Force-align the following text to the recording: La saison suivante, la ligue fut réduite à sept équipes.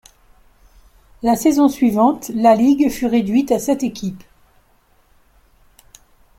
La 1.21 1.35
saison 1.35 1.69
suivante, 1.69 2.31
la 2.33 2.55
ligue 2.55 2.89
fut 2.89 3.05
réduite 3.05 3.51
à 3.51 3.59
sept 3.59 3.83
équipes. 3.83 4.23